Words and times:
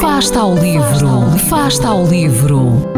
Fasta 0.00 0.38
ao 0.38 0.54
livro, 0.54 1.38
fasta 1.48 1.88
ao 1.88 2.06
livro. 2.06 2.88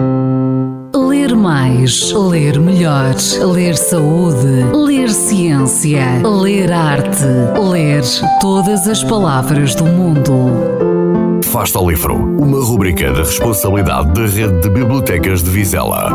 Ler 0.94 1.34
mais, 1.34 2.12
ler 2.12 2.60
melhor, 2.60 3.14
ler 3.54 3.74
saúde, 3.74 4.64
ler 4.74 5.08
ciência, 5.08 6.20
ler 6.22 6.70
arte, 6.70 7.24
ler 7.58 8.02
todas 8.40 8.86
as 8.86 9.02
palavras 9.02 9.74
do 9.74 9.84
mundo. 9.84 11.40
Fasta 11.44 11.78
ao 11.78 11.88
livro, 11.88 12.14
uma 12.14 12.62
rubrica 12.62 13.10
da 13.12 13.20
responsabilidade 13.20 14.12
da 14.12 14.26
Rede 14.26 14.60
de 14.60 14.68
Bibliotecas 14.68 15.42
de 15.42 15.48
Vizela. 15.48 16.12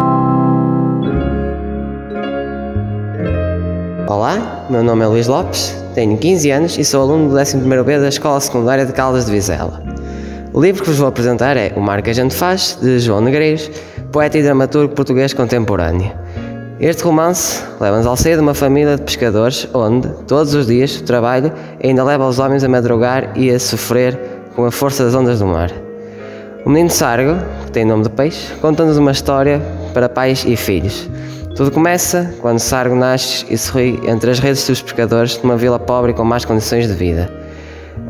Olá, 4.08 4.68
meu 4.70 4.84
nome 4.84 5.04
é 5.04 5.08
Luís 5.08 5.28
Lopes, 5.28 5.76
tenho 5.96 6.16
15 6.16 6.52
anos 6.52 6.78
e 6.78 6.86
sou 6.86 7.02
aluno 7.02 7.30
do 7.30 7.36
11º 7.36 7.84
B 7.84 8.00
da 8.00 8.08
Escola 8.08 8.40
Secundária 8.40 8.86
de 8.86 8.94
Caldas 8.94 9.26
de 9.26 9.32
Vizela. 9.32 9.95
O 10.56 10.62
livro 10.62 10.84
que 10.84 10.90
vos 10.90 10.98
vou 10.98 11.10
apresentar 11.10 11.58
é 11.58 11.74
O 11.76 11.82
Mar 11.82 12.02
que 12.02 12.10
a 12.10 12.14
Gente 12.14 12.34
Faz, 12.34 12.78
de 12.82 12.98
João 12.98 13.20
Negreiros, 13.20 13.70
poeta 14.10 14.38
e 14.38 14.42
dramaturgo 14.42 14.96
português 14.96 15.34
contemporâneo. 15.34 16.14
Este 16.80 17.04
romance 17.04 17.62
leva-nos 17.78 18.08
ao 18.08 18.16
seio 18.16 18.38
de 18.38 18.42
uma 18.42 18.54
família 18.54 18.96
de 18.96 19.02
pescadores 19.02 19.68
onde, 19.74 20.08
todos 20.26 20.54
os 20.54 20.68
dias, 20.68 20.96
o 20.96 21.04
trabalho 21.04 21.52
ainda 21.84 22.06
leva 22.06 22.26
os 22.26 22.40
homens 22.40 22.64
a 22.64 22.70
madrugar 22.70 23.34
e 23.36 23.52
a 23.52 23.60
sofrer 23.60 24.18
com 24.56 24.64
a 24.64 24.72
força 24.72 25.04
das 25.04 25.14
ondas 25.14 25.40
do 25.40 25.46
mar. 25.46 25.70
O 26.66 26.70
menino 26.70 26.90
Sargo, 26.90 27.36
que 27.66 27.74
tem 27.74 27.84
nome 27.84 28.04
de 28.04 28.10
peixe, 28.12 28.54
conta-nos 28.62 28.98
uma 28.98 29.12
história 29.12 29.62
para 29.94 30.08
pais 30.08 30.46
e 30.48 30.56
filhos. 30.56 31.10
Tudo 31.54 31.70
começa 31.70 32.34
quando 32.40 32.60
Sargo 32.60 32.96
nasce 32.96 33.46
e 33.50 33.58
sorri 33.58 34.00
entre 34.08 34.32
as 34.32 34.40
redes 34.40 34.66
dos 34.66 34.82
pescadores 34.82 35.38
numa 35.44 35.58
vila 35.58 35.78
pobre 35.78 36.14
com 36.14 36.24
más 36.24 36.46
condições 36.46 36.88
de 36.88 36.94
vida. 36.94 37.45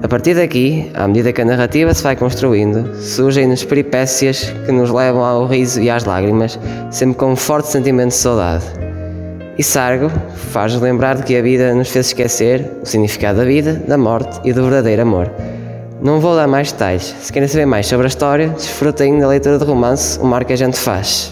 A 0.03 0.07
partir 0.07 0.35
daqui, 0.35 0.91
à 0.93 1.07
medida 1.07 1.33
que 1.33 1.41
a 1.41 1.45
narrativa 1.45 1.93
se 1.93 2.03
vai 2.03 2.15
construindo, 2.15 2.95
surgem-nos 2.95 3.63
peripécias 3.63 4.53
que 4.65 4.71
nos 4.71 4.91
levam 4.91 5.23
ao 5.23 5.47
riso 5.47 5.81
e 5.81 5.89
às 5.89 6.03
lágrimas, 6.05 6.59
sempre 6.91 7.17
com 7.17 7.31
um 7.31 7.35
forte 7.35 7.69
sentimento 7.69 8.09
de 8.09 8.15
saudade. 8.15 8.65
E 9.57 9.63
Sargo 9.63 10.11
faz-nos 10.51 10.81
lembrar 10.81 11.15
de 11.15 11.23
que 11.23 11.35
a 11.35 11.41
vida 11.41 11.73
nos 11.73 11.89
fez 11.89 12.07
esquecer 12.07 12.69
o 12.81 12.85
significado 12.85 13.39
da 13.39 13.45
vida, 13.45 13.81
da 13.87 13.97
morte 13.97 14.39
e 14.43 14.51
do 14.51 14.63
verdadeiro 14.63 15.01
amor. 15.01 15.31
Não 16.01 16.19
vou 16.19 16.35
dar 16.35 16.47
mais 16.47 16.71
detalhes. 16.71 17.15
Se 17.21 17.31
querem 17.31 17.47
saber 17.47 17.65
mais 17.65 17.87
sobre 17.87 18.05
a 18.05 18.09
história, 18.09 18.49
desfrutem 18.49 19.17
da 19.17 19.27
leitura 19.27 19.57
do 19.57 19.65
romance 19.65 20.19
O 20.19 20.25
Mar 20.25 20.43
que 20.43 20.53
a 20.53 20.57
Gente 20.57 20.77
Faz. 20.77 21.31